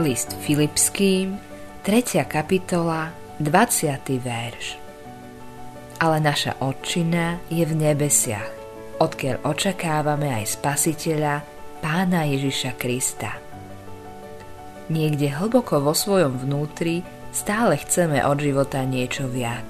[0.00, 1.36] List Filipským,
[1.84, 2.24] 3.
[2.24, 4.24] kapitola, 20.
[4.24, 4.80] verš.
[6.00, 8.48] Ale naša odčina je v nebesiach,
[8.96, 11.44] odkiaľ očakávame aj Spasiteľa,
[11.84, 13.36] Pána Ježiša Krista.
[14.88, 19.68] Niekde hlboko vo svojom vnútri stále chceme od života niečo viac.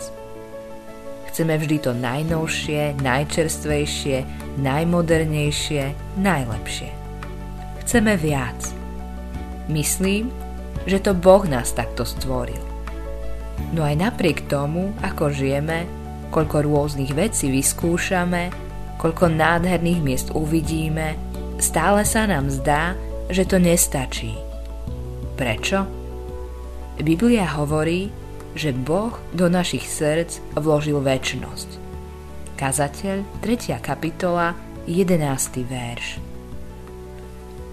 [1.34, 4.22] Chceme vždy to najnovšie, najčerstvejšie,
[4.62, 6.90] najmodernejšie, najlepšie.
[7.82, 8.62] Chceme viac–
[9.70, 10.30] Myslím,
[10.86, 12.60] že to Boh nás takto stvoril.
[13.70, 15.86] No aj napriek tomu, ako žijeme,
[16.34, 18.50] koľko rôznych vecí vyskúšame,
[18.98, 21.14] koľko nádherných miest uvidíme,
[21.62, 22.98] stále sa nám zdá,
[23.30, 24.34] že to nestačí.
[25.38, 25.86] Prečo?
[27.00, 28.12] Biblia hovorí,
[28.52, 31.80] že Boh do našich srdc vložil väčnosť.
[32.60, 33.80] Kazateľ 3.
[33.80, 34.54] kapitola
[34.86, 35.18] 11.
[35.66, 36.31] verš.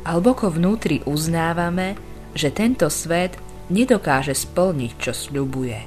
[0.09, 1.93] Hlboko vnútri uznávame,
[2.33, 3.37] že tento svet
[3.69, 5.79] nedokáže splniť, čo sľubuje.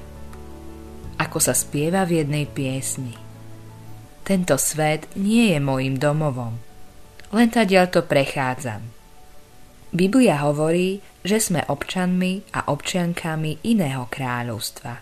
[1.19, 3.19] Ako sa spieva v jednej piesni.
[4.23, 6.55] Tento svet nie je môjim domovom.
[7.35, 8.95] Len tadiaľ to prechádzam.
[9.91, 14.95] Biblia hovorí, že sme občanmi a občiankami iného kráľovstva.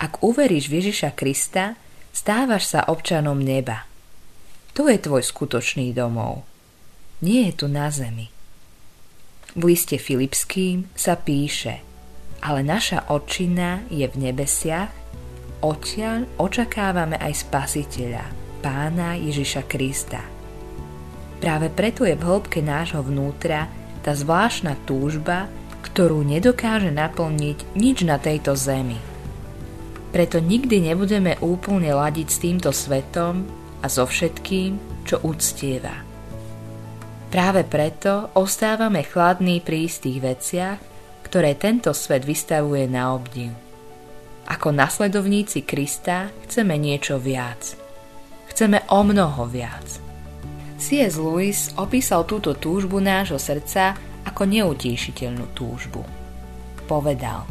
[0.00, 1.76] Ak uveríš Ježiša Krista,
[2.16, 3.84] stávaš sa občanom neba.
[4.72, 6.47] To je tvoj skutočný domov
[7.24, 8.30] nie je tu na zemi.
[9.58, 11.82] V liste Filipským sa píše
[12.44, 14.92] Ale naša očina je v nebesiach,
[15.64, 18.24] odtiaľ očakávame aj Spasiteľa,
[18.62, 20.22] Pána Ježiša Krista.
[21.38, 23.70] Práve preto je v hĺbke nášho vnútra
[24.02, 25.50] tá zvláštna túžba,
[25.82, 28.98] ktorú nedokáže naplniť nič na tejto zemi.
[30.14, 33.46] Preto nikdy nebudeme úplne ladiť s týmto svetom
[33.82, 36.07] a so všetkým, čo uctieva.
[37.28, 40.80] Práve preto ostávame chladní pri istých veciach,
[41.28, 43.52] ktoré tento svet vystavuje na obdiv.
[44.48, 47.76] Ako nasledovníci Krista chceme niečo viac.
[48.48, 50.00] Chceme o mnoho viac.
[50.80, 51.20] C.S.
[51.20, 53.92] Lewis opísal túto túžbu nášho srdca
[54.24, 56.00] ako neutíšiteľnú túžbu.
[56.88, 57.44] Povedal,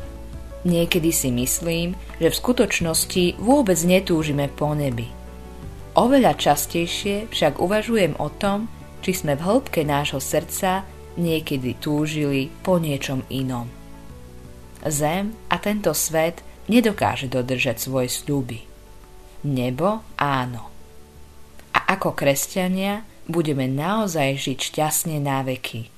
[0.66, 5.06] niekedy si myslím, že v skutočnosti vôbec netúžime po nebi.
[5.94, 8.66] Oveľa častejšie však uvažujem o tom,
[9.02, 10.86] či sme v hĺbke nášho srdca
[11.18, 13.68] niekedy túžili po niečom inom.
[14.86, 18.62] Zem a tento svet nedokáže dodržať svoje sľuby.
[19.50, 20.70] Nebo áno.
[21.74, 25.90] A ako kresťania budeme naozaj žiť šťastne na veky.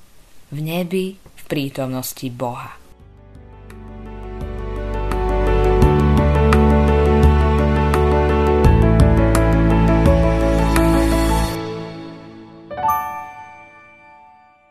[0.50, 2.79] V nebi, v prítomnosti Boha.